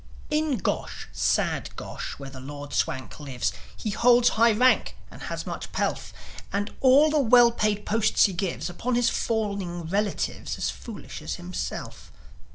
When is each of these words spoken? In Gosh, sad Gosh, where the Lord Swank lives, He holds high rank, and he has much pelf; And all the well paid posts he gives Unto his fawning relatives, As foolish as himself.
In 0.31 0.57
Gosh, 0.57 1.07
sad 1.11 1.69
Gosh, 1.75 2.17
where 2.17 2.31
the 2.31 2.39
Lord 2.39 2.73
Swank 2.73 3.19
lives, 3.19 3.53
He 3.77 3.91
holds 3.91 4.29
high 4.29 4.51
rank, 4.53 4.95
and 5.11 5.21
he 5.21 5.27
has 5.27 5.45
much 5.45 5.71
pelf; 5.73 6.11
And 6.51 6.73
all 6.81 7.11
the 7.11 7.19
well 7.19 7.51
paid 7.51 7.85
posts 7.85 8.25
he 8.25 8.33
gives 8.33 8.67
Unto 8.67 8.93
his 8.93 9.11
fawning 9.11 9.83
relatives, 9.83 10.57
As 10.57 10.71
foolish 10.71 11.21
as 11.21 11.35
himself. 11.35 12.11